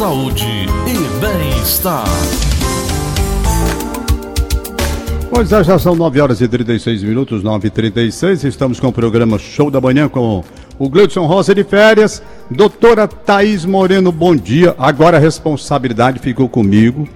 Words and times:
saúde 0.00 0.46
e 0.86 1.20
bem-estar. 1.20 2.06
Pois 5.28 5.52
é, 5.52 5.62
já 5.62 5.78
são 5.78 5.94
9 5.94 6.18
horas 6.22 6.40
e 6.40 6.48
36 6.48 7.02
minutos, 7.02 7.42
9 7.42 7.68
e 7.68 7.70
36 7.70 8.44
Estamos 8.44 8.80
com 8.80 8.88
o 8.88 8.92
programa 8.94 9.38
Show 9.38 9.70
da 9.70 9.78
Manhã 9.78 10.08
com 10.08 10.42
o 10.78 10.88
Gleudson 10.88 11.26
Rosa 11.26 11.54
de 11.54 11.62
férias. 11.64 12.22
Doutora 12.50 13.06
Thaís 13.06 13.66
Moreno, 13.66 14.10
bom 14.10 14.34
dia. 14.34 14.74
Agora 14.78 15.18
a 15.18 15.20
responsabilidade 15.20 16.18
ficou 16.18 16.48
comigo 16.48 17.06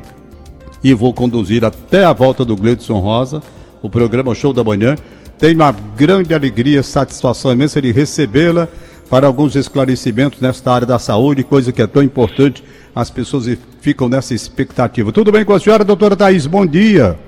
e 0.82 0.93
vou 0.93 1.14
conduzir 1.14 1.64
até 1.64 2.05
a 2.05 2.12
volta 2.12 2.45
do 2.45 2.55
Gleudson 2.55 2.98
Rosa, 2.98 3.43
o 3.80 3.89
programa 3.89 4.35
Show 4.35 4.53
da 4.53 4.62
Manhã. 4.62 4.95
Tenho 5.39 5.55
uma 5.55 5.75
grande 5.96 6.35
alegria, 6.35 6.82
satisfação 6.82 7.51
imensa 7.51 7.80
de 7.80 7.93
recebê-la 7.93 8.69
para 9.09 9.27
alguns 9.27 9.55
esclarecimentos 9.55 10.41
nesta 10.41 10.73
área 10.73 10.86
da 10.86 10.98
saúde, 10.98 11.45
coisa 11.45 11.73
que 11.73 11.82
é 11.82 11.86
tão 11.86 12.03
importante. 12.03 12.64
As 12.95 13.11
pessoas 13.11 13.46
ficam 13.81 14.08
nessa 14.08 14.35
expectativa. 14.35 15.12
Tudo 15.12 15.32
bem 15.32 15.45
com 15.45 15.53
a 15.53 15.61
senhora, 15.61 15.85
doutora 15.85 16.17
Thaís? 16.17 16.46
Bom 16.46 16.64
dia. 16.67 17.18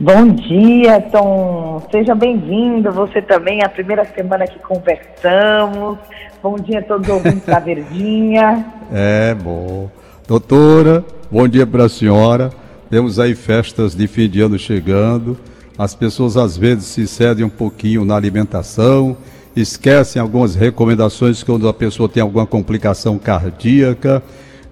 Bom 0.00 0.28
dia, 0.28 1.00
Tom. 1.00 1.82
Seja 1.90 2.14
bem-vindo. 2.14 2.92
Você 2.92 3.20
também, 3.20 3.64
a 3.64 3.68
primeira 3.68 4.04
semana 4.04 4.46
que 4.46 4.58
conversamos. 4.60 5.98
Bom 6.40 6.54
dia 6.54 6.78
a 6.78 6.82
todos 6.82 7.08
os 7.08 7.14
ouvintes 7.14 7.44
da 7.44 7.58
Verdinha. 7.58 8.64
É, 8.90 9.34
bom. 9.34 9.90
Doutora, 10.26 11.04
bom 11.30 11.46
dia 11.46 11.66
para 11.66 11.84
a 11.84 11.88
senhora. 11.90 12.50
Temos 12.88 13.18
aí 13.18 13.34
festas 13.34 13.94
de 13.94 14.06
fim 14.06 14.30
de 14.30 14.40
ano 14.40 14.58
chegando. 14.58 15.36
As 15.76 15.94
pessoas 15.94 16.38
às 16.38 16.56
vezes 16.56 16.86
se 16.86 17.06
cedem 17.06 17.44
um 17.44 17.50
pouquinho 17.50 18.02
na 18.02 18.16
alimentação, 18.16 19.14
esquecem 19.60 20.20
algumas 20.20 20.54
recomendações 20.54 21.42
quando 21.42 21.68
a 21.68 21.74
pessoa 21.74 22.08
tem 22.08 22.22
alguma 22.22 22.46
complicação 22.46 23.18
cardíaca. 23.18 24.22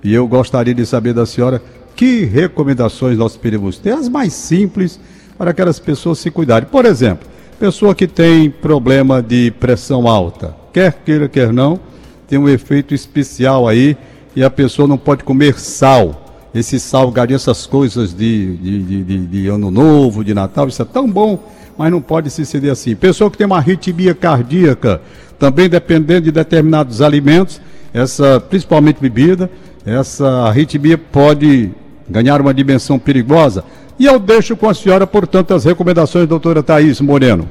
E 0.02 0.14
eu 0.14 0.26
gostaria 0.28 0.74
de 0.74 0.86
saber 0.86 1.12
da 1.12 1.26
senhora 1.26 1.60
que 1.94 2.24
recomendações 2.24 3.16
nós 3.16 3.36
podemos 3.36 3.78
ter, 3.78 3.92
as 3.92 4.08
mais 4.08 4.32
simples 4.32 5.00
para 5.38 5.50
aquelas 5.50 5.78
pessoas 5.78 6.18
se 6.18 6.30
cuidarem. 6.30 6.68
Por 6.68 6.84
exemplo, 6.84 7.26
pessoa 7.58 7.94
que 7.94 8.06
tem 8.06 8.50
problema 8.50 9.22
de 9.22 9.50
pressão 9.52 10.06
alta, 10.06 10.54
quer 10.72 10.92
queira, 11.04 11.28
quer 11.28 11.52
não, 11.52 11.80
tem 12.28 12.38
um 12.38 12.48
efeito 12.48 12.94
especial 12.94 13.66
aí 13.66 13.96
e 14.34 14.44
a 14.44 14.50
pessoa 14.50 14.86
não 14.86 14.98
pode 14.98 15.24
comer 15.24 15.58
sal. 15.58 16.25
Esse 16.56 16.80
salgadinho, 16.80 17.36
essas 17.36 17.66
coisas 17.66 18.14
de, 18.14 18.56
de, 18.56 19.04
de, 19.04 19.26
de, 19.26 19.48
ano 19.48 19.70
novo, 19.70 20.24
de 20.24 20.32
Natal, 20.32 20.68
isso 20.68 20.80
é 20.80 20.86
tão 20.86 21.06
bom, 21.06 21.38
mas 21.76 21.90
não 21.90 22.00
pode 22.00 22.30
se 22.30 22.46
ceder 22.46 22.72
assim. 22.72 22.96
Pessoa 22.96 23.30
que 23.30 23.36
tem 23.36 23.46
uma 23.46 23.58
arritmia 23.58 24.14
cardíaca, 24.14 25.02
também 25.38 25.68
dependendo 25.68 26.22
de 26.22 26.32
determinados 26.32 27.02
alimentos, 27.02 27.60
essa, 27.92 28.40
principalmente 28.40 28.98
bebida, 29.00 29.50
essa 29.84 30.26
arritmia 30.46 30.96
pode 30.96 31.70
ganhar 32.08 32.40
uma 32.40 32.54
dimensão 32.54 32.98
perigosa. 32.98 33.62
E 33.98 34.06
eu 34.06 34.18
deixo 34.18 34.56
com 34.56 34.68
a 34.68 34.72
senhora, 34.72 35.06
portanto, 35.06 35.52
as 35.52 35.64
recomendações, 35.64 36.26
doutora 36.26 36.62
Thaís 36.62 37.02
Moreno. 37.02 37.46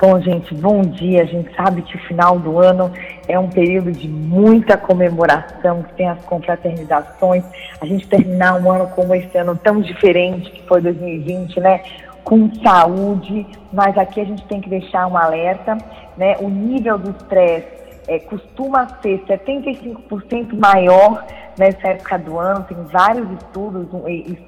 Bom, 0.00 0.20
gente, 0.20 0.54
bom 0.54 0.82
dia. 0.82 1.22
A 1.22 1.26
gente 1.26 1.52
sabe 1.56 1.82
que 1.82 1.96
o 1.96 1.98
final 2.06 2.38
do 2.38 2.60
ano 2.60 2.92
é 3.26 3.36
um 3.36 3.48
período 3.48 3.90
de 3.90 4.06
muita 4.06 4.76
comemoração, 4.76 5.82
que 5.82 5.94
tem 5.94 6.08
as 6.08 6.24
confraternizações. 6.24 7.42
A 7.80 7.84
gente 7.84 8.06
terminar 8.06 8.62
um 8.62 8.70
ano 8.70 8.86
como 8.94 9.12
esse 9.12 9.36
ano 9.36 9.56
tão 9.56 9.80
diferente 9.80 10.52
que 10.52 10.62
foi 10.68 10.80
2020, 10.80 11.58
né? 11.58 11.82
Com 12.22 12.48
saúde, 12.62 13.44
mas 13.72 13.98
aqui 13.98 14.20
a 14.20 14.24
gente 14.24 14.44
tem 14.44 14.60
que 14.60 14.68
deixar 14.68 15.08
um 15.08 15.16
alerta, 15.16 15.76
né? 16.16 16.36
O 16.38 16.48
nível 16.48 16.96
do 16.96 17.10
estresse 17.10 17.87
é, 18.08 18.18
costuma 18.20 18.88
ser 19.02 19.22
75% 19.26 20.58
maior 20.58 21.24
nessa 21.58 21.88
época 21.88 22.18
do 22.18 22.38
ano, 22.38 22.64
tem 22.64 22.76
vários 22.84 23.30
estudos, 23.32 23.86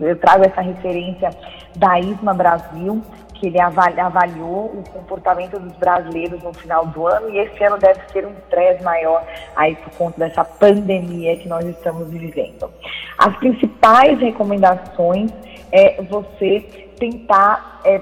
eu 0.00 0.18
trago 0.18 0.44
essa 0.44 0.60
referência 0.60 1.30
da 1.76 1.98
ISMA 2.00 2.32
Brasil, 2.32 3.02
que 3.34 3.46
ele 3.46 3.60
avaliou 3.60 4.66
o 4.66 4.84
comportamento 4.92 5.58
dos 5.58 5.72
brasileiros 5.72 6.42
no 6.42 6.52
final 6.52 6.86
do 6.86 7.06
ano 7.06 7.30
e 7.30 7.38
esse 7.38 7.64
ano 7.64 7.78
deve 7.78 8.00
ser 8.12 8.26
um 8.26 8.32
estresse 8.32 8.82
maior 8.84 9.24
aí 9.56 9.74
por 9.76 9.90
conta 9.96 10.18
dessa 10.20 10.44
pandemia 10.44 11.36
que 11.38 11.48
nós 11.48 11.64
estamos 11.64 12.08
vivendo. 12.10 12.70
As 13.16 13.34
principais 13.38 14.20
recomendações 14.20 15.30
é 15.72 16.02
você 16.02 16.60
tentar 16.98 17.80
é, 17.84 18.00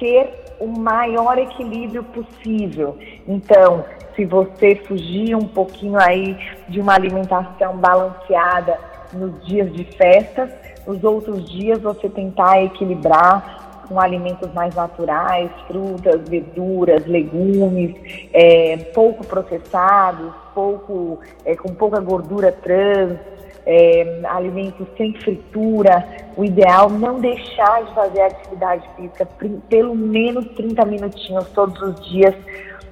ter 0.00 0.39
o 0.60 0.66
maior 0.66 1.38
equilíbrio 1.38 2.04
possível. 2.04 2.96
Então, 3.26 3.84
se 4.14 4.24
você 4.24 4.76
fugir 4.86 5.34
um 5.34 5.48
pouquinho 5.48 5.98
aí 5.98 6.36
de 6.68 6.80
uma 6.80 6.94
alimentação 6.94 7.78
balanceada 7.78 8.78
nos 9.12 9.44
dias 9.46 9.72
de 9.72 9.84
festas, 9.96 10.50
os 10.86 11.02
outros 11.02 11.48
dias 11.50 11.80
você 11.80 12.08
tentar 12.08 12.62
equilibrar 12.62 13.60
com 13.88 13.98
alimentos 13.98 14.52
mais 14.54 14.72
naturais, 14.74 15.50
frutas, 15.66 16.28
verduras, 16.28 17.04
legumes, 17.06 17.96
é, 18.32 18.76
pouco 18.94 19.26
processados, 19.26 20.32
pouco, 20.54 21.18
é, 21.44 21.56
com 21.56 21.74
pouca 21.74 21.98
gordura 21.98 22.52
trans, 22.52 23.18
é, 23.66 24.20
alimentos 24.24 24.86
sem 24.96 25.14
fritura. 25.14 26.06
O 26.36 26.44
ideal 26.44 26.88
é 26.88 26.92
não 26.92 27.20
deixar 27.20 27.84
de 27.84 27.94
fazer 27.94 28.22
atividade 28.22 28.88
física 28.96 29.26
pelo 29.68 29.94
menos 29.94 30.46
30 30.54 30.84
minutinhos 30.84 31.48
todos 31.50 31.80
os 31.82 32.08
dias 32.08 32.34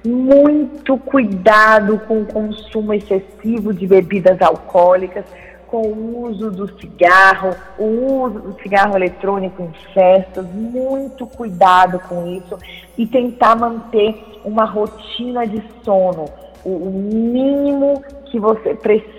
muito 0.05 0.97
cuidado 0.97 1.99
com 2.07 2.21
o 2.21 2.25
consumo 2.25 2.93
excessivo 2.93 3.73
de 3.73 3.85
bebidas 3.85 4.41
alcoólicas, 4.41 5.25
com 5.67 5.81
o 5.81 6.27
uso 6.27 6.49
do 6.49 6.67
cigarro, 6.79 7.55
o 7.77 8.23
uso 8.23 8.39
do 8.39 8.61
cigarro 8.61 8.95
eletrônico 8.95 9.61
em 9.61 9.93
festas, 9.93 10.45
muito 10.53 11.27
cuidado 11.27 11.99
com 12.07 12.27
isso 12.27 12.57
e 12.97 13.05
tentar 13.05 13.55
manter 13.55 14.15
uma 14.43 14.65
rotina 14.65 15.45
de 15.45 15.63
sono, 15.83 16.25
o 16.65 16.89
mínimo 16.89 18.01
que 18.25 18.39
você 18.39 18.73
precisa 18.73 19.18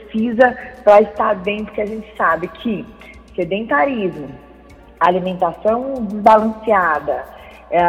para 0.84 1.03
estar 1.03 1.34
bem, 1.37 1.65
porque 1.65 1.81
a 1.81 1.87
gente 1.87 2.06
sabe 2.16 2.48
que 2.48 2.87
sedentarismo, 3.34 4.28
alimentação 4.98 6.04
desbalanceada, 6.04 7.25
é, 7.71 7.81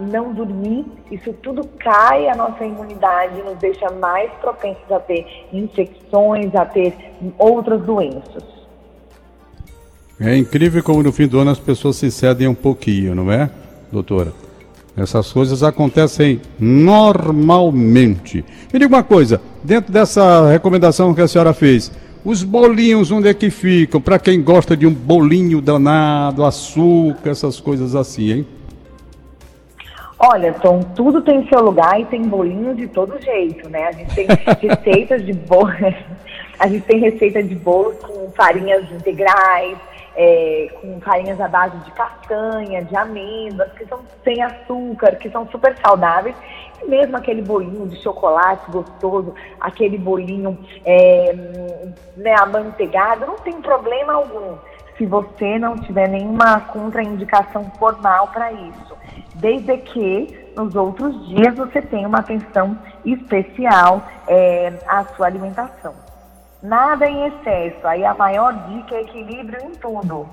não 0.00 0.32
dormir, 0.32 0.84
isso 1.10 1.32
tudo 1.34 1.64
cai 1.78 2.28
a 2.28 2.34
nossa 2.34 2.64
imunidade, 2.64 3.40
nos 3.42 3.56
deixa 3.58 3.88
mais 3.90 4.30
propensos 4.40 4.90
a 4.90 4.98
ter 4.98 5.26
infecções, 5.52 6.54
a 6.54 6.66
ter 6.66 6.94
outras 7.38 7.80
doenças. 7.82 8.42
É 10.20 10.36
incrível 10.36 10.82
como 10.82 11.02
no 11.02 11.12
fim 11.12 11.26
do 11.26 11.38
ano 11.38 11.50
as 11.50 11.58
pessoas 11.58 11.96
se 11.96 12.10
cedem 12.10 12.46
um 12.46 12.54
pouquinho, 12.54 13.14
não 13.14 13.30
é, 13.30 13.50
doutora? 13.90 14.32
Essas 14.96 15.32
coisas 15.32 15.62
acontecem 15.62 16.40
normalmente. 16.58 18.44
Me 18.72 18.78
diga 18.78 18.94
uma 18.94 19.02
coisa, 19.02 19.40
dentro 19.62 19.92
dessa 19.92 20.48
recomendação 20.50 21.12
que 21.12 21.20
a 21.20 21.26
senhora 21.26 21.52
fez, 21.52 21.90
os 22.24 22.42
bolinhos 22.42 23.10
onde 23.10 23.28
é 23.28 23.34
que 23.34 23.50
ficam? 23.50 24.00
Para 24.00 24.18
quem 24.18 24.40
gosta 24.40 24.76
de 24.76 24.86
um 24.86 24.94
bolinho 24.94 25.60
danado, 25.60 26.44
açúcar, 26.44 27.30
essas 27.30 27.58
coisas 27.60 27.94
assim, 27.94 28.32
hein? 28.32 28.46
Olha, 30.18 30.54
Tom, 30.54 30.80
tudo 30.94 31.20
tem 31.20 31.46
seu 31.48 31.60
lugar 31.60 32.00
e 32.00 32.04
tem 32.06 32.22
bolinhos 32.22 32.76
de 32.76 32.86
todo 32.86 33.20
jeito, 33.20 33.68
né? 33.68 33.88
A 33.88 33.92
gente 33.92 34.14
tem 34.14 34.26
receitas 34.70 35.26
de 35.26 35.32
bolo, 35.32 35.70
a 36.58 36.68
gente 36.68 36.86
tem 36.86 37.00
receita 37.00 37.42
de 37.42 37.54
bolos 37.56 37.96
com 37.98 38.30
farinhas 38.30 38.90
integrais, 38.90 39.76
é, 40.16 40.68
com 40.80 41.00
farinhas 41.00 41.40
à 41.40 41.48
base 41.48 41.76
de 41.78 41.90
castanha, 41.92 42.84
de 42.84 42.96
amêndoas, 42.96 43.72
que 43.72 43.86
são 43.86 44.00
sem 44.22 44.42
açúcar, 44.42 45.16
que 45.16 45.30
são 45.30 45.46
super 45.48 45.76
saudáveis. 45.78 46.36
E 46.82 46.86
mesmo 46.86 47.16
aquele 47.16 47.42
bolinho 47.42 47.86
de 47.86 47.96
chocolate 48.02 48.70
gostoso, 48.70 49.34
aquele 49.60 49.98
bolinho 49.98 50.58
é, 50.84 51.34
né, 52.16 52.34
amanteigado, 52.38 53.26
não 53.26 53.36
tem 53.36 53.60
problema 53.60 54.12
algum 54.14 54.56
se 54.96 55.06
você 55.06 55.58
não 55.58 55.76
tiver 55.76 56.08
nenhuma 56.08 56.60
contraindicação 56.60 57.64
formal 57.78 58.28
para 58.28 58.52
isso 58.52 58.94
desde 59.34 59.76
que 59.78 60.52
nos 60.56 60.74
outros 60.74 61.28
dias 61.28 61.54
você 61.56 61.82
tenha 61.82 62.06
uma 62.06 62.20
atenção 62.20 62.78
especial 63.04 64.02
é, 64.26 64.72
à 64.86 65.04
sua 65.04 65.26
alimentação. 65.26 66.03
Nada 66.64 67.06
em 67.06 67.26
excesso, 67.26 67.86
aí 67.86 68.02
a 68.04 68.14
maior 68.14 68.52
dica 68.68 68.94
é 68.94 69.02
equilíbrio 69.02 69.60
em 69.62 69.72
tudo. 69.72 70.26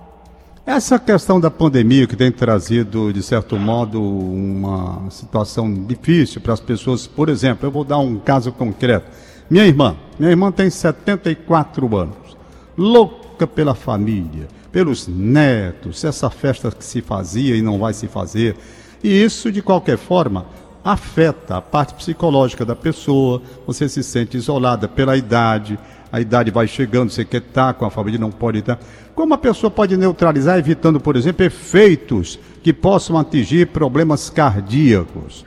Essa 0.66 0.98
questão 0.98 1.42
da 1.42 1.52
pandemia 1.52 2.08
que 2.08 2.16
tem 2.16 2.32
trazido, 2.32 3.12
de 3.12 3.22
certo 3.22 3.60
modo, 3.60 4.02
uma 4.02 5.10
situação 5.10 5.72
difícil 5.86 6.40
para 6.40 6.54
as 6.54 6.62
pessoas. 6.62 7.06
Por 7.06 7.28
exemplo, 7.28 7.68
eu 7.68 7.72
vou 7.72 7.84
dar 7.84 7.98
um 7.98 8.18
caso 8.18 8.52
concreto. 8.54 9.12
Minha 9.50 9.66
irmã, 9.66 9.98
minha 10.18 10.32
irmã 10.32 10.52
tem 10.52 10.70
74 10.70 11.98
anos, 11.98 12.38
louca 12.78 13.46
pela 13.46 13.76
família, 13.76 14.48
pelos 14.72 15.10
netos, 15.10 16.04
essa 16.06 16.30
festa 16.30 16.72
que 16.72 16.86
se 16.86 17.02
fazia 17.02 17.58
e 17.58 17.62
não 17.62 17.78
vai 17.78 17.94
se 17.94 18.08
fazer 18.08 18.56
e 19.04 19.24
isso, 19.24 19.52
de 19.52 19.62
qualquer 19.62 19.98
forma, 19.98 20.46
afeta 20.84 21.58
a 21.58 21.62
parte 21.62 21.94
psicológica 21.96 22.64
da 22.64 22.76
pessoa, 22.76 23.42
você 23.66 23.90
se 23.90 24.04
sente 24.04 24.38
isolada 24.38 24.88
pela 24.88 25.18
idade, 25.18 25.78
a 26.12 26.20
idade 26.20 26.52
vai 26.52 26.68
chegando, 26.68 27.10
você 27.10 27.24
quer 27.24 27.38
estar 27.38 27.74
com 27.74 27.86
a 27.86 27.90
família, 27.90 28.20
não 28.20 28.32
pode 28.32 28.60
estar. 28.60 28.78
Como 29.16 29.34
a 29.34 29.38
pessoa 29.38 29.72
pode 29.72 29.96
neutralizar, 29.96 30.58
evitando, 30.58 31.00
por 31.00 31.16
exemplo, 31.16 31.46
efeitos 31.46 32.38
que 32.62 32.74
possam 32.74 33.18
atingir 33.18 33.68
problemas 33.68 34.30
cardíacos? 34.30 35.46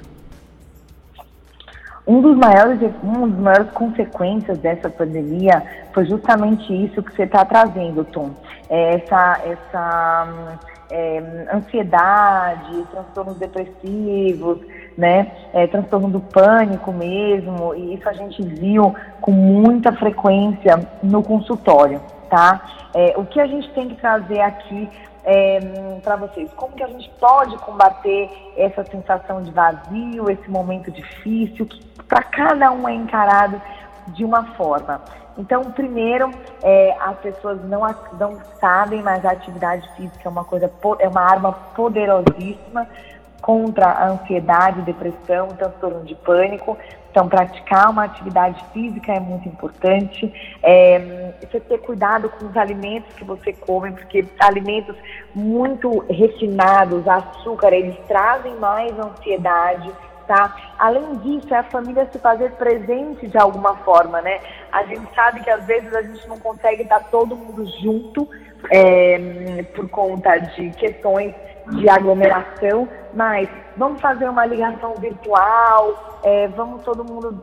Um 2.07 2.21
dos 2.21 2.37
maiores, 2.37 2.79
uma 3.03 3.27
das 3.29 3.39
maiores 3.39 3.71
consequências 3.73 4.59
dessa 4.59 4.91
pandemia 4.91 5.63
foi 5.93 6.05
justamente 6.05 6.73
isso 6.85 7.03
que 7.03 7.15
você 7.15 7.23
está 7.23 7.45
trazendo, 7.45 8.05
Tom. 8.05 8.31
É 8.69 8.97
essa, 8.97 9.41
essa 9.45 10.59
é, 10.91 11.47
ansiedade, 11.53 12.85
transtornos 12.91 13.39
depressivos, 13.39 14.59
né, 14.97 15.33
é, 15.53 15.67
transtorno 15.67 16.09
do 16.09 16.21
pânico 16.21 16.93
mesmo, 16.93 17.75
e 17.75 17.95
isso 17.95 18.09
a 18.09 18.13
gente 18.13 18.43
viu 18.43 18.95
com 19.21 19.33
muita 19.33 19.93
frequência 19.93 20.89
no 21.03 21.23
consultório, 21.23 22.01
tá? 22.31 22.91
É, 22.95 23.15
o 23.17 23.25
que 23.25 23.41
a 23.41 23.47
gente 23.47 23.69
tem 23.71 23.89
que 23.89 23.97
trazer 23.97 24.41
aqui 24.41 24.89
é, 25.25 25.59
para 26.03 26.17
vocês? 26.17 26.53
Como 26.55 26.75
que 26.75 26.83
a 26.83 26.89
gente 26.89 27.11
pode 27.19 27.57
combater 27.59 28.31
essa 28.57 28.85
sensação 28.85 29.43
de 29.43 29.51
vazio, 29.51 30.31
esse 30.31 30.49
momento 30.49 30.91
difícil, 30.91 31.67
que 31.67 31.85
para 32.09 32.23
cada 32.23 32.71
um 32.71 32.89
é 32.89 32.95
encarado 32.95 33.61
de 34.09 34.25
uma 34.25 34.45
forma? 34.55 35.01
Então, 35.37 35.65
primeiro, 35.73 36.31
é, 36.63 36.97
as 37.01 37.19
pessoas 37.19 37.59
não, 37.65 37.81
não 38.21 38.39
sabem, 38.61 39.03
mas 39.03 39.25
a 39.25 39.33
atividade 39.33 39.89
física 39.97 40.21
é 40.25 40.29
uma 40.29 40.45
coisa, 40.45 40.71
é 41.01 41.09
uma 41.09 41.23
arma 41.23 41.53
poderosíssima 41.75 42.87
contra 43.45 43.91
a 43.91 44.09
ansiedade, 44.09 44.81
depressão, 44.81 45.49
transtorno 45.49 46.03
de 46.03 46.15
pânico. 46.15 46.79
Então, 47.11 47.29
praticar 47.29 47.91
uma 47.91 48.05
atividade 48.05 48.65
física 48.73 49.13
é 49.13 49.21
muito 49.21 49.47
importante. 49.47 50.33
É, 50.63 51.35
você 51.43 51.61
ter 51.61 51.77
cuidado 51.81 52.31
com 52.31 52.47
os 52.47 52.57
alimentos 52.57 53.15
que 53.15 53.23
você 53.23 53.53
come, 53.53 53.93
porque 53.93 54.25
alimentos 54.41 54.97
muito 55.35 55.99
refinados, 56.09 57.07
açúcar, 57.07 57.75
eles 57.75 57.95
trazem 58.09 58.57
mais 58.57 58.99
ansiedade, 58.99 59.93
tá? 60.27 60.57
Além 60.79 61.13
disso, 61.19 61.53
é 61.53 61.59
a 61.59 61.65
família 61.65 62.09
se 62.11 62.19
fazer 62.19 62.51
presente 62.53 63.29
de 63.29 63.37
alguma 63.37 63.77
forma, 63.77 64.23
né? 64.23 64.41
A 64.73 64.85
gente 64.85 65.07
sabe 65.15 65.41
que 65.41 65.51
às 65.51 65.67
vezes 65.67 65.95
a 65.95 66.01
gente 66.01 66.27
não 66.27 66.39
consegue 66.39 66.85
estar 66.85 67.01
todo 67.11 67.37
mundo 67.37 67.67
junto 67.83 68.27
é, 68.71 69.63
por 69.75 69.87
conta 69.91 70.39
de 70.39 70.71
questões 70.71 71.35
de 71.73 71.89
aglomeração, 71.89 72.89
mas 73.15 73.49
vamos 73.77 74.01
fazer 74.01 74.29
uma 74.29 74.45
ligação 74.47 74.95
virtual, 74.95 76.21
é, 76.23 76.49
vamos 76.49 76.83
todo 76.83 77.05
mundo 77.05 77.43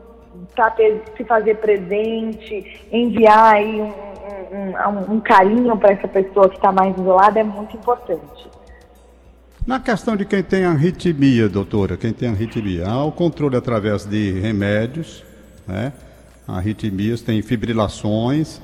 se 1.17 1.23
fazer 1.23 1.55
presente, 1.57 2.81
enviar 2.91 3.55
aí 3.55 3.81
um, 3.81 3.93
um, 4.51 4.89
um, 4.89 5.15
um 5.15 5.19
carinho 5.19 5.77
para 5.77 5.91
essa 5.91 6.07
pessoa 6.07 6.49
que 6.49 6.55
está 6.55 6.71
mais 6.71 6.97
isolada 6.97 7.39
é 7.39 7.43
muito 7.43 7.75
importante. 7.75 8.49
Na 9.65 9.79
questão 9.79 10.15
de 10.15 10.25
quem 10.25 10.41
tem 10.41 10.65
arritmia, 10.65 11.47
doutora, 11.47 11.95
quem 11.95 12.11
tem 12.11 12.29
arritmia, 12.29 12.87
há 12.87 13.05
o 13.05 13.11
controle 13.11 13.55
através 13.55 14.05
de 14.05 14.39
remédios, 14.39 15.23
né? 15.67 15.93
Arritmias, 16.47 17.21
tem 17.21 17.41
fibrilações, 17.41 18.59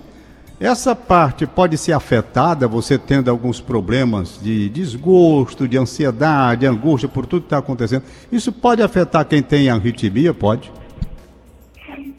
essa 0.60 0.96
parte 0.96 1.46
pode 1.46 1.78
ser 1.78 1.94
afetada, 1.94 2.68
você 2.68 2.98
tendo 2.98 3.30
alguns 3.30 3.62
problemas 3.62 4.40
de 4.42 4.70
desgosto, 4.70 5.68
de 5.68 5.78
ansiedade, 5.78 6.66
angústia 6.66 7.08
por 7.08 7.28
tudo 7.28 7.42
que 7.42 7.46
está 7.48 7.60
acontecendo. 7.60 8.04
Isso 8.32 8.52
pode 8.52 8.82
afetar 8.82 9.24
quem 9.26 9.44
tem 9.44 9.70
arritmia? 9.70 10.34
Pode? 10.34 10.72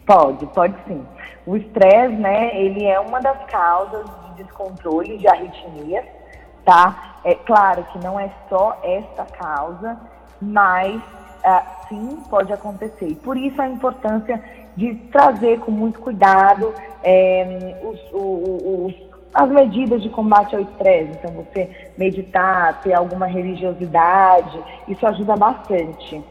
Pode, 0.06 0.46
pode 0.46 0.74
sim. 0.86 1.04
O 1.44 1.56
estresse, 1.56 2.14
né, 2.14 2.56
ele 2.60 2.84
é 2.84 3.00
uma 3.00 3.20
das 3.20 3.44
causas 3.50 4.04
de 4.04 4.44
descontrole 4.44 5.18
de 5.18 5.26
arritmias, 5.26 6.04
tá? 6.64 7.18
É 7.24 7.34
claro 7.34 7.84
que 7.92 7.98
não 7.98 8.20
é 8.20 8.30
só 8.48 8.78
essa 8.84 9.24
causa, 9.24 9.98
mas 10.40 11.02
ah, 11.44 11.64
sim 11.88 12.18
pode 12.30 12.52
acontecer. 12.52 13.16
Por 13.16 13.36
isso 13.36 13.60
a 13.60 13.68
importância 13.68 14.42
de 14.78 14.94
trazer 15.10 15.58
com 15.58 15.72
muito 15.72 15.98
cuidado 15.98 16.72
é, 17.02 17.76
os, 17.82 17.98
os, 18.12 18.94
as 19.34 19.50
medidas 19.50 20.00
de 20.00 20.08
combate 20.08 20.54
ao 20.54 20.62
estresse. 20.62 21.18
Então, 21.18 21.32
você 21.32 21.68
meditar, 21.98 22.80
ter 22.80 22.94
alguma 22.94 23.26
religiosidade, 23.26 24.56
isso 24.86 25.04
ajuda 25.04 25.34
bastante. 25.34 26.22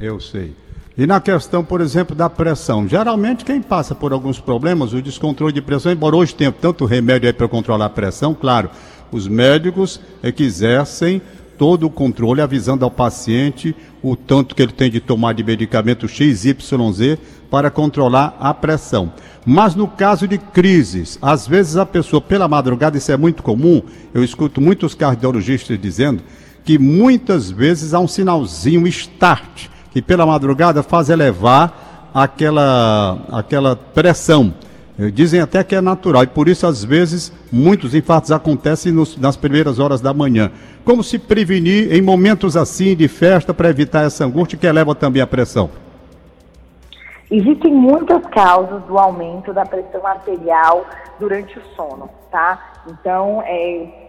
Eu 0.00 0.20
sei. 0.20 0.54
E 0.96 1.04
na 1.04 1.20
questão, 1.20 1.64
por 1.64 1.80
exemplo, 1.80 2.14
da 2.14 2.30
pressão, 2.30 2.86
geralmente 2.86 3.44
quem 3.44 3.60
passa 3.60 3.92
por 3.92 4.12
alguns 4.12 4.38
problemas, 4.38 4.92
o 4.92 5.02
descontrole 5.02 5.52
de 5.52 5.60
pressão, 5.60 5.90
embora 5.90 6.14
hoje 6.14 6.34
tenha 6.34 6.52
tanto 6.52 6.84
remédio 6.84 7.28
aí 7.28 7.32
para 7.32 7.48
controlar 7.48 7.86
a 7.86 7.90
pressão, 7.90 8.34
claro, 8.34 8.70
os 9.10 9.26
médicos 9.26 10.00
é 10.22 10.30
que 10.30 10.44
exercem 10.44 11.20
todo 11.58 11.86
o 11.86 11.90
controle, 11.90 12.40
avisando 12.40 12.84
ao 12.84 12.90
paciente 12.90 13.74
o 14.02 14.14
tanto 14.14 14.54
que 14.54 14.62
ele 14.62 14.72
tem 14.72 14.90
de 14.90 15.00
tomar 15.00 15.32
de 15.34 15.42
medicamento 15.42 16.06
XYZ 16.06 16.54
para 17.50 17.70
controlar 17.70 18.36
a 18.40 18.52
pressão. 18.52 19.12
Mas 19.44 19.74
no 19.74 19.86
caso 19.86 20.26
de 20.26 20.38
crises, 20.38 21.18
às 21.22 21.46
vezes 21.46 21.76
a 21.76 21.86
pessoa 21.86 22.20
pela 22.20 22.48
madrugada, 22.48 22.98
isso 22.98 23.12
é 23.12 23.16
muito 23.16 23.42
comum, 23.42 23.82
eu 24.12 24.22
escuto 24.22 24.60
muitos 24.60 24.94
cardiologistas 24.94 25.78
dizendo 25.80 26.22
que 26.64 26.78
muitas 26.78 27.50
vezes 27.50 27.94
há 27.94 28.00
um 28.00 28.08
sinalzinho 28.08 28.86
start, 28.88 29.68
que 29.92 30.02
pela 30.02 30.26
madrugada 30.26 30.82
faz 30.82 31.08
elevar 31.08 32.10
aquela, 32.12 33.24
aquela 33.30 33.76
pressão. 33.76 34.52
Eh, 34.98 35.10
dizem 35.10 35.40
até 35.40 35.62
que 35.62 35.74
é 35.74 35.80
natural 35.80 36.22
e 36.22 36.26
por 36.26 36.48
isso, 36.48 36.66
às 36.66 36.82
vezes, 36.82 37.32
muitos 37.52 37.94
infartos 37.94 38.32
acontecem 38.32 38.92
nos, 38.92 39.16
nas 39.16 39.36
primeiras 39.36 39.78
horas 39.78 40.00
da 40.00 40.14
manhã. 40.14 40.50
Como 40.84 41.02
se 41.02 41.18
prevenir 41.18 41.92
em 41.92 42.00
momentos 42.00 42.56
assim 42.56 42.96
de 42.96 43.08
festa 43.08 43.52
para 43.52 43.68
evitar 43.68 44.04
essa 44.04 44.24
angústia 44.24 44.58
que 44.58 44.66
eleva 44.66 44.94
também 44.94 45.20
a 45.20 45.26
pressão? 45.26 45.68
Existem 47.30 47.74
muitas 47.74 48.24
causas 48.26 48.82
do 48.84 48.96
aumento 48.96 49.52
da 49.52 49.66
pressão 49.66 50.06
arterial 50.06 50.86
durante 51.18 51.58
o 51.58 51.62
sono, 51.74 52.08
tá? 52.30 52.82
Então, 52.88 53.42
é, 53.44 54.05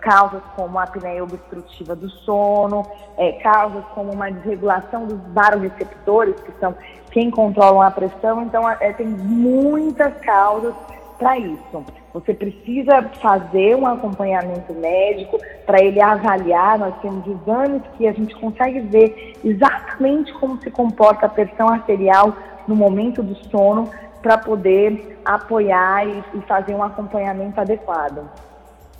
causas 0.00 0.42
como 0.56 0.78
a 0.78 0.84
apneia 0.84 1.22
obstrutiva 1.22 1.94
do 1.94 2.08
sono, 2.10 2.84
é, 3.16 3.32
causas 3.32 3.84
como 3.94 4.12
uma 4.12 4.30
desregulação 4.30 5.06
dos 5.06 5.18
baroreceptores, 5.28 6.34
que 6.40 6.52
são 6.58 6.74
quem 7.10 7.30
controlam 7.30 7.82
a 7.82 7.90
pressão. 7.90 8.42
Então, 8.42 8.68
é, 8.68 8.92
tem 8.92 9.06
muitas 9.06 10.14
causas 10.20 10.74
para 11.18 11.38
isso. 11.38 11.84
Você 12.12 12.34
precisa 12.34 13.02
fazer 13.20 13.76
um 13.76 13.86
acompanhamento 13.86 14.72
médico 14.74 15.38
para 15.66 15.80
ele 15.80 16.00
avaliar. 16.00 16.78
Nós 16.78 16.94
temos 17.00 17.24
exames 17.26 17.82
que 17.96 18.08
a 18.08 18.12
gente 18.12 18.34
consegue 18.36 18.80
ver 18.80 19.34
exatamente 19.44 20.32
como 20.34 20.60
se 20.60 20.70
comporta 20.70 21.26
a 21.26 21.28
pressão 21.28 21.68
arterial 21.68 22.34
no 22.66 22.74
momento 22.74 23.22
do 23.22 23.36
sono 23.50 23.88
para 24.22 24.38
poder 24.38 25.20
apoiar 25.24 26.06
e, 26.06 26.24
e 26.34 26.40
fazer 26.42 26.74
um 26.74 26.82
acompanhamento 26.82 27.60
adequado. 27.60 28.28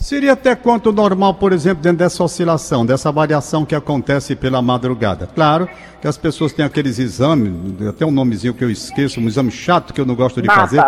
Seria 0.01 0.33
até 0.33 0.57
quanto 0.57 0.93
normal, 0.93 1.35
por 1.35 1.53
exemplo, 1.53 1.83
dentro 1.83 1.99
dessa 1.99 2.25
oscilação, 2.25 2.87
dessa 2.87 3.13
variação 3.13 3.67
que 3.67 3.75
acontece 3.75 4.35
pela 4.35 4.63
madrugada? 4.63 5.27
Claro 5.27 5.69
que 6.01 6.09
as 6.09 6.17
pessoas 6.17 6.55
têm 6.55 6.65
aqueles 6.65 6.99
exames, 6.99 7.53
até 7.87 8.07
um 8.07 8.11
nomezinho 8.11 8.55
que 8.55 8.65
eu 8.65 8.71
esqueço, 8.71 9.21
um 9.21 9.29
exame 9.29 9.51
chato 9.51 9.93
que 9.93 10.01
eu 10.01 10.07
não 10.07 10.15
gosto 10.15 10.41
de 10.41 10.49
fazer. 10.49 10.83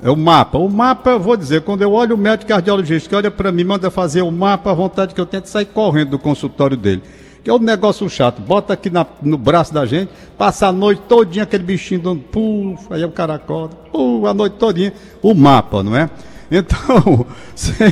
É 0.00 0.08
o 0.08 0.16
mapa. 0.16 0.56
O 0.56 0.68
mapa, 0.68 1.10
eu 1.10 1.20
vou 1.20 1.36
dizer, 1.36 1.62
quando 1.62 1.82
eu 1.82 1.92
olho 1.92 2.14
o 2.14 2.18
médico 2.18 2.48
cardiologista 2.48 3.08
que 3.08 3.14
olha 3.16 3.30
para 3.30 3.50
mim, 3.50 3.64
manda 3.64 3.90
fazer 3.90 4.22
o 4.22 4.30
mapa, 4.30 4.70
a 4.70 4.74
vontade 4.74 5.14
que 5.14 5.20
eu 5.20 5.26
tenho 5.26 5.42
de 5.42 5.48
sair 5.48 5.66
correndo 5.66 6.10
do 6.10 6.18
consultório 6.18 6.76
dele. 6.76 7.02
Que 7.42 7.50
é 7.50 7.52
um 7.52 7.58
negócio 7.58 8.08
chato. 8.08 8.40
Bota 8.40 8.72
aqui 8.72 8.88
na, 8.88 9.04
no 9.20 9.36
braço 9.36 9.74
da 9.74 9.84
gente, 9.84 10.12
passa 10.38 10.68
a 10.68 10.72
noite 10.72 11.02
todinha 11.08 11.42
aquele 11.42 11.64
bichinho 11.64 12.00
dando 12.00 12.20
puf, 12.20 12.86
aí 12.88 13.04
o 13.04 13.10
cara 13.10 13.34
acorda, 13.34 13.74
puf, 13.90 14.26
a 14.28 14.32
noite 14.32 14.54
todinha. 14.54 14.92
O 15.20 15.34
mapa, 15.34 15.82
não 15.82 15.96
é? 15.96 16.08
Então, 16.52 17.26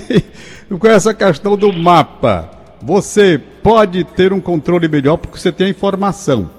com 0.79 0.87
essa 0.87 1.15
questão 1.15 1.57
do 1.57 1.73
mapa, 1.73 2.51
você 2.83 3.41
pode 3.63 4.05
ter 4.05 4.35
um 4.35 4.41
controle 4.41 4.87
melhor 4.87 5.17
porque 5.17 5.39
você 5.39 5.51
tem 5.51 5.69
a 5.69 5.71
informação. 5.71 6.51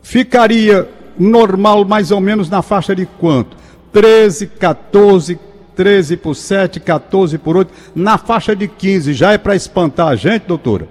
Ficaria 0.00 0.88
normal 1.18 1.84
mais 1.84 2.12
ou 2.12 2.20
menos 2.20 2.48
na 2.48 2.62
faixa 2.62 2.94
de 2.94 3.04
quanto? 3.04 3.56
13, 3.92 4.46
14, 4.46 5.36
13 5.74 6.16
por 6.16 6.36
7, 6.36 6.78
14 6.78 7.36
por 7.38 7.56
8, 7.56 7.72
na 7.96 8.16
faixa 8.16 8.54
de 8.54 8.68
15. 8.68 9.12
Já 9.12 9.32
é 9.32 9.38
para 9.38 9.56
espantar 9.56 10.08
a 10.08 10.14
gente, 10.14 10.46
doutora? 10.46 10.86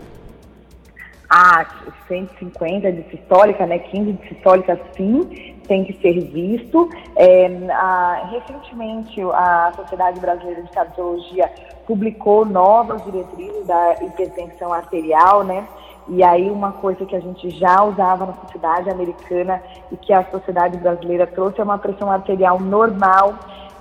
Ah, 1.29 1.65
150 2.09 2.91
de 2.91 3.09
sistólica, 3.09 3.65
né? 3.65 3.79
15 3.79 4.11
de 4.11 4.27
sistólica, 4.27 4.79
sim 4.97 5.52
tem 5.67 5.83
que 5.83 5.93
ser 6.01 6.19
visto. 6.19 6.89
É, 7.15 7.47
a, 7.71 8.29
recentemente, 8.31 9.21
a 9.21 9.71
Sociedade 9.75 10.19
Brasileira 10.19 10.63
de 10.63 10.69
Cardiologia 10.71 11.51
publicou 11.85 12.45
novas 12.45 13.03
diretrizes 13.03 13.65
da 13.65 13.95
hipertensão 14.01 14.71
arterial, 14.71 15.43
né? 15.43 15.67
E 16.07 16.23
aí 16.23 16.49
uma 16.49 16.73
coisa 16.73 17.05
que 17.05 17.15
a 17.15 17.19
gente 17.19 17.49
já 17.51 17.81
usava 17.83 18.25
na 18.25 18.33
sociedade 18.33 18.89
americana 18.89 19.61
e 19.91 19.95
que 19.95 20.11
a 20.11 20.23
sociedade 20.25 20.77
brasileira 20.77 21.25
trouxe 21.25 21.61
é 21.61 21.63
uma 21.63 21.77
pressão 21.77 22.11
arterial 22.11 22.59
normal 22.59 23.35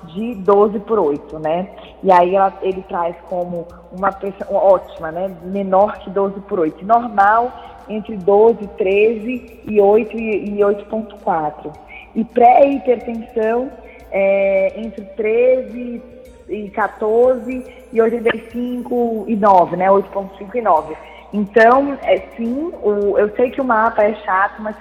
de 0.05 0.35
12 0.35 0.81
por 0.81 0.99
8, 0.99 1.39
né? 1.39 1.69
E 2.03 2.11
aí 2.11 2.35
ela, 2.35 2.53
ele 2.62 2.83
traz 2.83 3.17
como 3.29 3.67
uma 3.97 4.11
pressão 4.11 4.55
ótima, 4.55 5.11
né? 5.11 5.35
Menor 5.43 5.99
que 5.99 6.11
12 6.11 6.41
por 6.41 6.61
8. 6.61 6.85
Normal 6.85 7.53
entre 7.89 8.17
12, 8.17 8.67
13 8.79 9.61
e 9.67 9.81
8 9.81 10.17
e, 10.17 10.51
e 10.51 10.59
8.4. 10.59 11.73
E 12.15 12.25
pré-hipertensão 12.25 13.71
é, 14.11 14.81
entre 14.81 15.05
13 15.05 16.03
e 16.49 16.71
14 16.71 17.65
e 17.93 18.01
85 18.01 19.25
e 19.29 19.37
9, 19.37 19.77
né? 19.77 19.89
8.5 19.89 20.55
e 20.55 20.61
9. 20.61 20.95
Então, 21.33 21.99
é, 22.03 22.19
sim, 22.37 22.73
o, 22.83 23.19
eu 23.19 23.35
sei 23.37 23.51
que 23.51 23.61
o 23.61 23.65
mapa 23.65 24.03
é 24.03 24.15
chato, 24.17 24.61
mas 24.61 24.77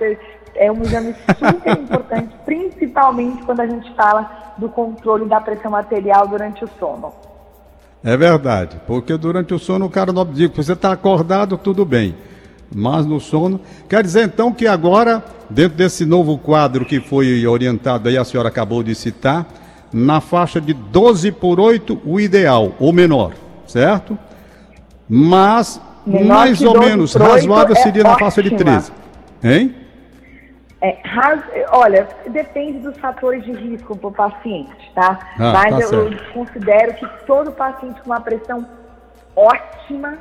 é 0.55 0.71
um 0.71 0.81
exame 0.81 1.15
super 1.37 1.77
importante, 1.79 2.35
principalmente 2.45 3.43
quando 3.43 3.61
a 3.61 3.67
gente 3.67 3.93
fala 3.95 4.53
do 4.57 4.67
controle 4.67 5.25
da 5.25 5.39
pressão 5.39 5.73
arterial 5.75 6.27
durante 6.27 6.63
o 6.63 6.69
sono. 6.77 7.13
É 8.03 8.17
verdade, 8.17 8.77
porque 8.87 9.15
durante 9.15 9.53
o 9.53 9.59
sono 9.59 9.85
o 9.85 9.89
cara 9.89 10.11
não 10.11 10.25
diz 10.25 10.49
você 10.49 10.73
está 10.73 10.91
acordado, 10.91 11.57
tudo 11.57 11.85
bem. 11.85 12.15
Mas 12.73 13.05
no 13.05 13.19
sono. 13.19 13.59
Quer 13.89 14.03
dizer 14.03 14.25
então 14.25 14.51
que 14.53 14.65
agora, 14.65 15.23
dentro 15.49 15.77
desse 15.77 16.05
novo 16.05 16.37
quadro 16.37 16.85
que 16.85 16.99
foi 16.99 17.45
orientado 17.45 18.07
aí, 18.07 18.17
a 18.17 18.23
senhora 18.23 18.49
acabou 18.49 18.81
de 18.81 18.95
citar, 18.95 19.45
na 19.91 20.21
faixa 20.21 20.61
de 20.61 20.73
12 20.73 21.31
por 21.33 21.59
8, 21.59 22.01
o 22.05 22.19
ideal, 22.19 22.73
ou 22.79 22.93
menor, 22.93 23.33
certo? 23.67 24.17
Mas 25.07 25.81
menor 26.05 26.27
mais 26.27 26.61
ou 26.61 26.79
menos 26.79 27.13
razoável 27.13 27.75
é 27.75 27.79
seria 27.79 28.03
na 28.03 28.17
faixa 28.17 28.41
de 28.41 28.51
13. 28.51 28.91
Hein? 29.43 29.75
É, 30.81 30.97
raz... 31.03 31.41
Olha, 31.71 32.07
depende 32.27 32.79
dos 32.79 32.97
fatores 32.97 33.43
de 33.43 33.51
risco 33.51 33.95
para 33.95 34.07
o 34.07 34.11
paciente, 34.11 34.91
tá? 34.95 35.19
Ah, 35.37 35.53
Mas 35.53 35.89
tá 35.89 35.95
eu, 35.95 36.11
eu, 36.11 36.17
considero 36.33 36.93
que 36.95 37.07
todo 37.27 37.51
paciente 37.51 38.01
com 38.01 38.09
uma 38.09 38.21
pressão 38.21 38.65
ótima, 39.35 40.17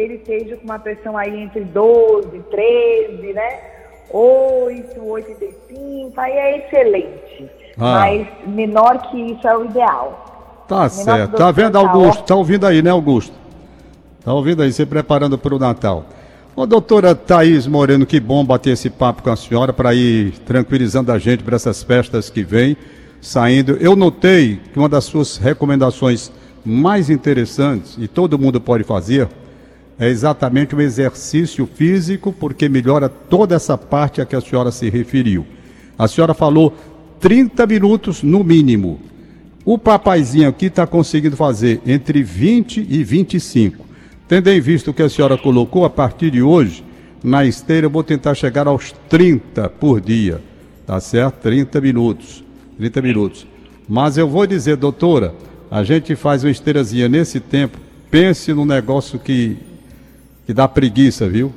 ele 0.00 0.14
esteja 0.14 0.56
com 0.56 0.64
uma 0.64 0.78
pressão 0.78 1.16
aí 1.16 1.42
entre 1.42 1.60
12, 1.60 2.40
13, 2.50 3.32
né? 3.32 3.60
8, 4.10 5.00
8,5, 5.00 6.12
aí 6.16 6.32
é 6.32 6.58
excelente. 6.58 7.50
Ah. 7.76 8.00
Mas 8.00 8.26
menor 8.46 9.10
que 9.10 9.18
isso 9.32 9.46
é 9.46 9.56
o 9.56 9.64
ideal. 9.64 10.64
Tá 10.66 10.76
menor 10.76 10.90
certo. 10.90 11.36
Tá 11.36 11.50
vendo, 11.50 11.76
Augusto? 11.76 12.24
Tá 12.24 12.34
ouvindo 12.34 12.66
aí, 12.66 12.82
né, 12.82 12.90
Augusto? 12.90 13.34
Tá 14.24 14.32
ouvindo 14.32 14.62
aí, 14.62 14.72
se 14.72 14.84
preparando 14.84 15.38
para 15.38 15.54
o 15.54 15.58
Natal. 15.58 16.04
Ô, 16.54 16.66
doutora 16.66 17.14
Thaís 17.14 17.66
Moreno, 17.66 18.04
que 18.04 18.18
bom 18.18 18.44
bater 18.44 18.72
esse 18.72 18.90
papo 18.90 19.22
com 19.22 19.30
a 19.30 19.36
senhora 19.36 19.72
para 19.72 19.94
ir 19.94 20.32
tranquilizando 20.40 21.12
a 21.12 21.18
gente 21.18 21.44
para 21.44 21.56
essas 21.56 21.82
festas 21.82 22.28
que 22.28 22.42
vêm 22.42 22.76
saindo. 23.20 23.76
Eu 23.80 23.94
notei 23.94 24.60
que 24.72 24.78
uma 24.78 24.88
das 24.88 25.04
suas 25.04 25.36
recomendações 25.36 26.32
mais 26.64 27.10
interessantes, 27.10 27.96
e 27.98 28.08
todo 28.08 28.38
mundo 28.38 28.60
pode 28.60 28.84
fazer, 28.84 29.28
é 29.98 30.08
exatamente 30.08 30.74
o 30.74 30.80
exercício 30.80 31.66
físico, 31.66 32.32
porque 32.32 32.68
melhora 32.68 33.08
toda 33.08 33.56
essa 33.56 33.76
parte 33.76 34.20
a 34.20 34.26
que 34.26 34.36
a 34.36 34.40
senhora 34.40 34.70
se 34.70 34.88
referiu. 34.88 35.44
A 35.98 36.06
senhora 36.06 36.34
falou 36.34 36.76
30 37.20 37.66
minutos 37.66 38.22
no 38.22 38.44
mínimo. 38.44 39.00
O 39.64 39.76
papaizinho 39.76 40.48
aqui 40.48 40.66
está 40.66 40.86
conseguindo 40.86 41.36
fazer 41.36 41.80
entre 41.84 42.22
20 42.22 42.86
e 42.88 43.02
25. 43.02 43.84
Tendo 44.28 44.48
em 44.48 44.60
vista 44.60 44.90
o 44.90 44.94
que 44.94 45.02
a 45.02 45.08
senhora 45.08 45.36
colocou, 45.36 45.84
a 45.84 45.90
partir 45.90 46.30
de 46.30 46.42
hoje, 46.42 46.84
na 47.22 47.44
esteira 47.44 47.86
eu 47.86 47.90
vou 47.90 48.04
tentar 48.04 48.34
chegar 48.34 48.66
aos 48.66 48.92
30 49.08 49.68
por 49.70 50.00
dia. 50.00 50.40
Tá 50.86 51.00
certo? 51.00 51.42
30 51.42 51.80
minutos. 51.80 52.44
30 52.78 53.02
minutos. 53.02 53.46
Mas 53.88 54.16
eu 54.16 54.28
vou 54.28 54.46
dizer, 54.46 54.76
doutora, 54.76 55.34
a 55.70 55.82
gente 55.82 56.14
faz 56.14 56.44
uma 56.44 56.50
esteirazinha 56.50 57.08
nesse 57.08 57.40
tempo. 57.40 57.78
Pense 58.10 58.52
no 58.54 58.64
negócio 58.64 59.18
que, 59.18 59.56
que 60.48 60.54
dá 60.54 60.66
preguiça, 60.66 61.28
viu? 61.28 61.52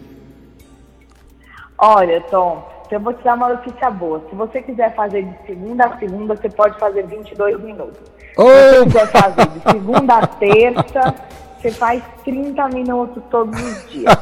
Olha, 1.78 2.20
Tom, 2.30 2.62
eu 2.92 3.00
vou 3.00 3.14
te 3.14 3.24
dar 3.24 3.36
uma 3.36 3.48
notícia 3.48 3.90
boa. 3.90 4.22
Se 4.30 4.36
você 4.36 4.62
quiser 4.62 4.94
fazer 4.94 5.24
de 5.24 5.48
segunda 5.48 5.86
a 5.86 5.98
segunda, 5.98 6.36
você 6.36 6.50
pode 6.50 6.78
fazer 6.78 7.08
22 7.08 7.58
minutos. 7.64 8.02
Oh! 8.38 8.50
Se 8.50 8.80
você 8.80 8.84
quiser 8.84 9.08
fazer 9.08 9.48
de 9.48 9.72
segunda 9.72 10.16
a 10.16 10.28
terça, 10.28 11.16
você 11.58 11.72
faz 11.72 12.04
30 12.26 12.68
minutos 12.68 13.24
todos 13.32 13.58
os 13.62 13.90
dias. 13.90 14.14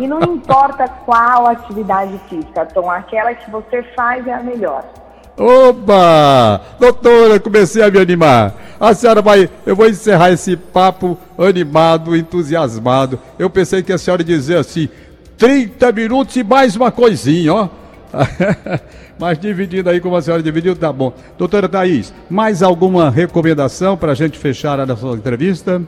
e 0.00 0.06
não 0.06 0.22
importa 0.22 0.88
qual 1.04 1.46
atividade 1.46 2.18
física, 2.26 2.64
Tom, 2.64 2.90
aquela 2.90 3.34
que 3.34 3.50
você 3.50 3.82
faz 3.94 4.26
é 4.26 4.32
a 4.32 4.42
melhor. 4.42 4.86
Opa! 5.36 6.62
Doutora, 6.78 7.38
comecei 7.38 7.82
a 7.82 7.90
me 7.90 7.98
animar. 7.98 8.54
A 8.84 8.94
senhora 8.94 9.22
vai. 9.22 9.48
Eu 9.64 9.74
vou 9.74 9.88
encerrar 9.88 10.30
esse 10.30 10.56
papo 10.58 11.18
animado, 11.38 12.14
entusiasmado. 12.14 13.18
Eu 13.38 13.48
pensei 13.48 13.82
que 13.82 13.92
a 13.92 13.96
senhora 13.96 14.20
ia 14.20 14.26
dizer 14.26 14.58
assim: 14.58 14.90
30 15.38 15.90
minutos 15.92 16.36
e 16.36 16.44
mais 16.44 16.76
uma 16.76 16.92
coisinha, 16.92 17.54
ó. 17.54 17.68
Mas 19.18 19.38
dividindo 19.38 19.88
aí 19.88 20.00
como 20.00 20.16
a 20.16 20.20
senhora 20.20 20.42
dividiu, 20.42 20.76
tá 20.76 20.92
bom. 20.92 21.14
Doutora 21.38 21.66
Thaís, 21.66 22.12
mais 22.28 22.62
alguma 22.62 23.08
recomendação 23.08 23.96
para 23.96 24.12
a 24.12 24.14
gente 24.14 24.38
fechar 24.38 24.78
a 24.78 24.84
nossa 24.84 25.06
entrevista? 25.08 25.80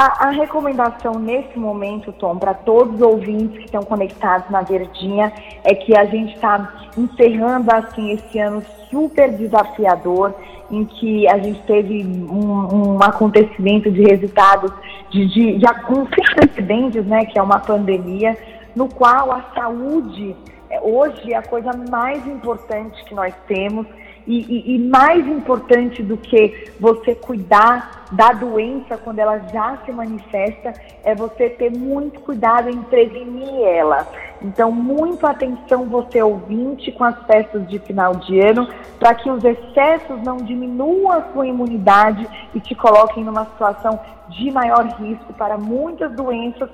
A, 0.00 0.28
a, 0.28 0.30
recomendação 0.30 1.18
nesse 1.18 1.58
momento, 1.58 2.10
Tom, 2.10 2.38
para 2.38 2.54
todos 2.54 2.94
os 2.94 3.02
ouvintes 3.02 3.58
que 3.58 3.64
estão 3.66 3.82
conectados 3.82 4.48
na 4.48 4.62
Verdinha, 4.62 5.30
é 5.62 5.74
que 5.74 5.94
a 5.94 6.06
gente 6.06 6.36
está 6.36 6.72
encerrando 6.96 7.70
assim 7.70 8.12
esse 8.12 8.38
ano 8.38 8.62
super 8.88 9.30
desafiador, 9.30 10.32
em 10.70 10.86
que 10.86 11.28
a 11.28 11.36
gente 11.36 11.60
teve 11.64 12.02
um, 12.02 12.94
um 12.94 13.02
acontecimento 13.02 13.90
de 13.90 14.02
resultados 14.04 14.72
de, 15.10 15.26
de, 15.26 15.58
de 15.58 15.66
um 15.66 16.06
precedentes, 16.34 17.04
né, 17.04 17.26
que 17.26 17.38
é 17.38 17.42
uma 17.42 17.58
pandemia, 17.58 18.38
no 18.74 18.88
qual 18.88 19.30
a 19.30 19.44
saúde 19.54 20.34
é, 20.70 20.80
hoje 20.80 21.34
é 21.34 21.36
a 21.36 21.42
coisa 21.42 21.72
mais 21.90 22.26
importante 22.26 23.04
que 23.04 23.14
nós 23.14 23.34
temos 23.46 23.86
e, 24.30 24.46
e, 24.48 24.74
e, 24.76 24.78
mais 24.78 25.26
importante 25.26 26.04
do 26.04 26.16
que 26.16 26.70
você 26.78 27.16
cuidar 27.16 28.06
da 28.12 28.32
doença 28.32 28.96
quando 28.96 29.18
ela 29.18 29.38
já 29.52 29.78
se 29.84 29.90
manifesta, 29.90 30.72
é 31.02 31.16
você 31.16 31.50
ter 31.50 31.70
muito 31.70 32.20
cuidado 32.20 32.70
em 32.70 32.80
prevenir 32.82 33.64
ela. 33.64 34.06
Então, 34.40 34.70
muito 34.70 35.26
atenção, 35.26 35.86
você 35.86 36.22
ouvinte, 36.22 36.92
com 36.92 37.02
as 37.02 37.20
festas 37.26 37.68
de 37.68 37.80
final 37.80 38.14
de 38.14 38.38
ano, 38.40 38.68
para 39.00 39.14
que 39.14 39.28
os 39.28 39.42
excessos 39.42 40.22
não 40.22 40.36
diminuam 40.36 41.10
a 41.10 41.32
sua 41.32 41.48
imunidade 41.48 42.26
e 42.54 42.60
te 42.60 42.74
coloquem 42.76 43.24
numa 43.24 43.46
situação 43.46 43.98
de 44.28 44.48
maior 44.52 44.86
risco 45.00 45.32
para 45.32 45.58
muitas 45.58 46.12
doenças, 46.12 46.70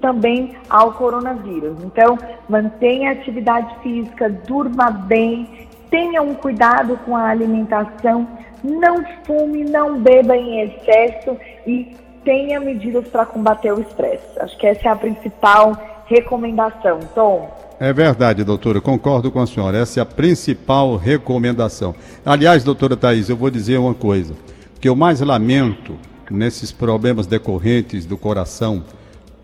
também 0.00 0.56
ao 0.70 0.92
coronavírus. 0.92 1.82
Então, 1.82 2.16
mantenha 2.48 3.10
a 3.10 3.12
atividade 3.12 3.74
física, 3.82 4.28
durma 4.46 4.90
bem, 4.90 5.57
tenha 5.90 6.22
um 6.22 6.34
cuidado 6.34 6.98
com 7.04 7.16
a 7.16 7.28
alimentação, 7.28 8.26
não 8.62 9.04
fume, 9.24 9.64
não 9.64 10.00
beba 10.00 10.36
em 10.36 10.60
excesso 10.62 11.36
e 11.66 11.96
tenha 12.24 12.60
medidas 12.60 13.06
para 13.08 13.24
combater 13.24 13.72
o 13.72 13.80
estresse. 13.80 14.38
Acho 14.40 14.56
que 14.58 14.66
essa 14.66 14.88
é 14.88 14.90
a 14.90 14.96
principal 14.96 16.04
recomendação. 16.06 17.00
Tom. 17.14 17.48
É 17.80 17.92
verdade, 17.92 18.42
doutora, 18.42 18.80
concordo 18.80 19.30
com 19.30 19.40
a 19.40 19.46
senhora. 19.46 19.78
Essa 19.78 20.00
é 20.00 20.02
a 20.02 20.06
principal 20.06 20.96
recomendação. 20.96 21.94
Aliás, 22.26 22.64
doutora 22.64 22.96
Thais, 22.96 23.30
eu 23.30 23.36
vou 23.36 23.50
dizer 23.50 23.78
uma 23.78 23.94
coisa. 23.94 24.34
O 24.76 24.80
que 24.80 24.88
eu 24.88 24.96
mais 24.96 25.20
lamento 25.20 25.96
nesses 26.30 26.72
problemas 26.72 27.26
decorrentes 27.26 28.04
do 28.04 28.16
coração, 28.16 28.82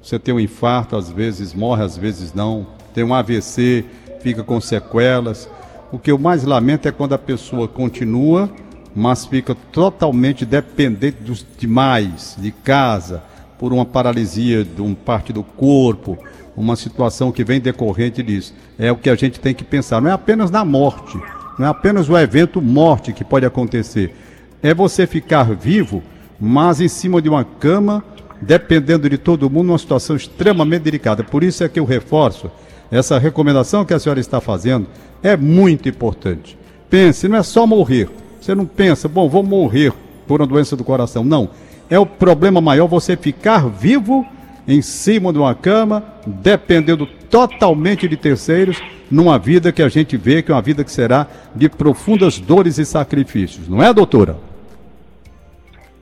você 0.03 0.19
tem 0.19 0.35
um 0.35 0.41
infarto, 0.41 0.97
às 0.97 1.11
vezes 1.11 1.55
morre, 1.55 1.85
às 1.85 1.97
vezes 1.97 2.35
não, 2.35 2.67
tem 2.93 3.05
um 3.05 3.15
AVC, 3.15 3.85
fica 4.21 4.43
com 4.43 4.61
sequelas. 4.61 5.49
O 5.95 5.99
que 6.01 6.11
eu 6.11 6.19
mais 6.19 6.43
lamento 6.43 6.89
é 6.89 6.91
quando 6.91 7.13
a 7.13 7.19
pessoa 7.19 7.69
continua, 7.69 8.51
mas 8.97 9.27
fica 9.27 9.55
totalmente 9.55 10.45
dependente 10.45 11.19
dos 11.23 11.47
demais, 11.57 12.35
de 12.37 12.51
casa, 12.51 13.23
por 13.61 13.73
uma 13.73 13.85
paralisia 13.85 14.65
de 14.65 14.83
uma 14.83 14.97
parte 14.97 15.33
do 15.33 15.45
corpo, 15.45 16.19
uma 16.57 16.75
situação 16.75 17.31
que 17.31 17.45
vem 17.45 17.61
decorrente 17.61 18.25
disso. 18.25 18.53
É 18.77 18.91
o 18.91 18.97
que 18.97 19.09
a 19.09 19.15
gente 19.15 19.39
tem 19.39 19.55
que 19.55 19.63
pensar. 19.63 20.01
Não 20.01 20.11
é 20.11 20.13
apenas 20.13 20.51
na 20.51 20.65
morte, 20.65 21.17
não 21.57 21.67
é 21.67 21.69
apenas 21.69 22.09
o 22.09 22.19
evento 22.19 22.61
morte 22.61 23.13
que 23.13 23.23
pode 23.23 23.47
acontecer. 23.47 24.17
É 24.61 24.75
você 24.75 25.07
ficar 25.07 25.45
vivo, 25.55 26.03
mas 26.41 26.81
em 26.81 26.89
cima 26.89 27.23
de 27.23 27.29
uma 27.29 27.45
cama, 27.45 28.03
dependendo 28.43 29.09
de 29.09 29.17
todo 29.17 29.49
mundo, 29.49 29.69
numa 29.69 29.79
situação 29.79 30.17
extremamente 30.17 30.83
delicada. 30.83 31.23
Por 31.23 31.45
isso 31.45 31.63
é 31.63 31.69
que 31.69 31.79
eu 31.79 31.85
reforço 31.85 32.51
essa 32.91 33.19
recomendação 33.19 33.85
que 33.85 33.95
a 33.95 33.99
senhora 33.99 34.21
está 34.21 34.41
fazendo 34.41 34.87
é 35.23 35.37
muito 35.37 35.89
importante. 35.89 36.59
Pense, 36.89 37.27
não 37.29 37.39
é 37.39 37.43
só 37.43 37.67
morrer. 37.67 38.09
Você 38.41 38.55
não 38.55 38.67
pensa, 38.67 39.09
bom, 39.09 39.29
vou 39.29 39.43
morrer 39.43 39.93
por 40.27 40.41
uma 40.41 40.47
doença 40.47 40.77
do 40.77 40.85
coração. 40.85 41.25
Não. 41.25 41.49
É 41.89 41.99
o 41.99 42.07
problema 42.07 42.61
maior 42.61 42.87
você 42.87 43.17
ficar 43.17 43.69
vivo 43.69 44.27
em 44.67 44.81
cima 44.81 45.33
de 45.33 45.39
uma 45.39 45.55
cama, 45.55 46.03
dependendo 46.27 47.07
totalmente 47.31 48.09
de 48.09 48.17
terceiros, 48.17 48.81
numa 49.11 49.39
vida 49.39 49.73
que 49.73 49.83
a 49.83 49.89
gente 49.89 50.17
vê 50.17 50.43
que 50.43 50.51
é 50.51 50.55
uma 50.55 50.63
vida 50.63 50.83
que 50.83 50.91
será 50.91 51.27
de 51.55 51.69
profundas 51.69 52.39
dores 52.39 52.79
e 52.79 52.85
sacrifícios. 52.85 53.69
Não 53.69 53.83
é, 53.83 53.93
doutora? 53.93 54.37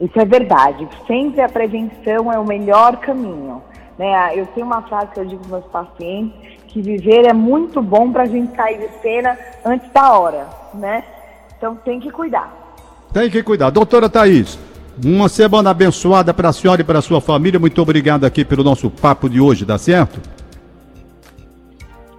Isso 0.01 0.19
é 0.19 0.25
verdade. 0.25 0.89
Sempre 1.07 1.41
a 1.41 1.49
prevenção 1.49 2.33
é 2.33 2.39
o 2.39 2.45
melhor 2.45 2.97
caminho. 2.99 3.62
Né? 3.99 4.39
Eu 4.39 4.47
tenho 4.47 4.67
uma 4.67 4.83
frase 4.83 5.12
que 5.12 5.21
eu 5.21 5.25
digo 5.25 5.43
para 5.43 5.59
meus 5.59 5.71
pacientes, 5.71 6.51
que 6.73 6.81
viver 6.81 7.26
é 7.26 7.33
muito 7.33 7.83
bom 7.83 8.11
para 8.11 8.23
a 8.23 8.26
gente 8.26 8.57
sair 8.57 8.79
de 8.79 8.88
cena 9.00 9.38
antes 9.64 9.91
da 9.93 10.19
hora, 10.19 10.49
né? 10.75 11.05
Então 11.57 11.76
tem 11.76 12.00
que 12.00 12.11
cuidar. 12.11 12.50
Tem 13.12 13.31
que 13.31 13.43
cuidar. 13.43 13.71
Doutora 13.71 14.09
Thaís, 14.09 14.59
uma 15.05 15.29
semana 15.29 15.71
abençoada 15.71 16.33
para 16.33 16.49
a 16.49 16.52
senhora 16.52 16.81
e 16.81 16.85
para 16.85 16.99
a 16.99 17.02
sua 17.02 17.21
família. 17.21 17.61
Muito 17.61 17.81
obrigado 17.81 18.25
aqui 18.25 18.45
pelo 18.45 18.64
nosso 18.64 18.91
papo 18.91 19.29
de 19.29 19.41
hoje, 19.41 19.64
dá 19.64 19.76
certo? 19.76 20.19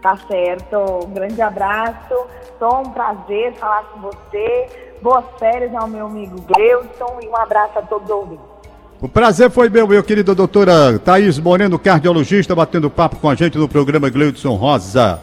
Tá 0.01 0.17
certo. 0.27 0.77
Um 1.07 1.13
grande 1.13 1.41
abraço. 1.41 2.13
Foi 2.60 2.69
um 2.69 2.91
prazer 2.91 3.53
falar 3.55 3.83
com 3.86 4.01
você. 4.01 4.67
Boas 5.01 5.25
férias 5.39 5.74
ao 5.75 5.88
meu 5.88 6.05
amigo 6.05 6.39
Gleudson 6.41 7.19
e 7.22 7.27
um 7.27 7.36
abraço 7.36 7.79
a 7.79 7.81
todos 7.81 8.07
os 8.07 8.15
ouvintes. 8.15 8.52
O 9.03 9.10
prazer 9.10 9.51
foi 9.51 9.67
meu, 9.67 9.86
meu 9.86 10.01
querido 10.01 10.33
doutora 10.33 10.98
Thaís 10.98 11.38
Moreno, 11.38 11.77
cardiologista, 11.77 12.55
batendo 12.55 12.89
papo 12.89 13.17
com 13.17 13.29
a 13.29 13.36
gente 13.36 13.57
no 13.57 13.67
programa 13.67 14.10
Gleudson 14.10 14.55
Rosa. 14.55 15.19